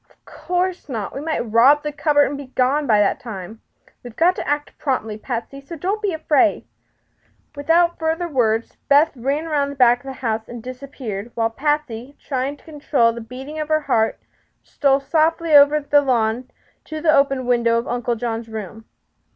"Of 0.09 0.25
course 0.25 0.89
not. 0.89 1.13
West 1.13 1.25
might 1.27 1.41
rob 1.47 1.83
the 1.83 1.91
cupboard 1.91 2.23
and 2.27 2.35
be 2.35 2.47
gone 2.47 2.87
by 2.87 2.99
that 3.01 3.19
time. 3.19 3.61
We've 4.01 4.15
got 4.15 4.35
to 4.37 4.47
act 4.47 4.75
promptly, 4.79 5.15
Patsy; 5.15 5.61
so 5.61 5.75
don't 5.75 6.01
be 6.01 6.11
afraid." 6.11 6.65
Without 7.55 7.99
further 7.99 8.27
words 8.27 8.77
Beth 8.89 9.11
ran 9.15 9.45
around 9.45 9.69
the 9.69 9.75
back 9.75 9.99
of 9.99 10.05
the 10.07 10.13
house 10.13 10.47
and 10.49 10.63
disappeared, 10.63 11.31
while 11.35 11.51
Patsy, 11.51 12.15
trying 12.19 12.57
to 12.57 12.63
control 12.65 13.13
the 13.13 13.21
beating 13.21 13.59
of 13.59 13.67
her 13.67 13.81
heart, 13.81 14.19
stole 14.63 15.01
softly 15.01 15.53
over 15.53 15.79
the 15.79 16.01
lawn 16.01 16.49
to 16.85 16.99
the 16.99 17.13
open 17.15 17.45
window 17.45 17.77
of 17.77 17.87
Uncle 17.87 18.15
John's 18.15 18.49
room. 18.49 18.85